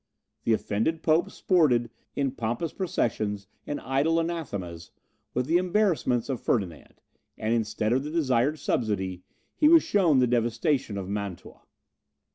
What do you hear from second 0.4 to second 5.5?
The offended Pope sported, in pompous processions and idle anathemas, with